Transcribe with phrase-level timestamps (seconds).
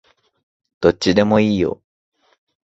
[0.79, 1.79] どっちでもいいよ